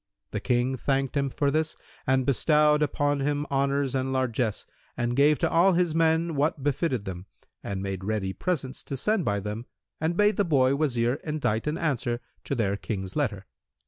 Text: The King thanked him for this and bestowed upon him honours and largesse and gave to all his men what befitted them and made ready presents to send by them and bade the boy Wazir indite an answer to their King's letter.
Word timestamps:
The 0.31 0.39
King 0.39 0.77
thanked 0.77 1.15
him 1.15 1.29
for 1.29 1.51
this 1.51 1.75
and 2.07 2.25
bestowed 2.25 2.81
upon 2.81 3.19
him 3.19 3.45
honours 3.51 3.93
and 3.93 4.11
largesse 4.11 4.65
and 4.97 5.15
gave 5.15 5.37
to 5.37 5.49
all 5.51 5.73
his 5.73 5.93
men 5.93 6.33
what 6.35 6.63
befitted 6.63 7.05
them 7.05 7.27
and 7.63 7.83
made 7.83 8.03
ready 8.03 8.33
presents 8.33 8.81
to 8.85 8.97
send 8.97 9.25
by 9.25 9.39
them 9.41 9.67
and 9.99 10.17
bade 10.17 10.37
the 10.37 10.43
boy 10.43 10.73
Wazir 10.73 11.19
indite 11.23 11.67
an 11.67 11.77
answer 11.77 12.19
to 12.45 12.55
their 12.55 12.77
King's 12.77 13.15
letter. 13.15 13.45